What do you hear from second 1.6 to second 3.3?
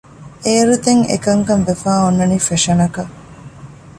ވެފައި އޮންނަނީ ފެޝަނަކަށް